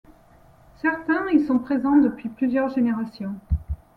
Certains 0.81 1.29
y 1.29 1.45
sont 1.45 1.59
présents 1.59 1.95
depuis 1.97 2.27
plusieurs 2.29 2.69
générations. 2.69 3.35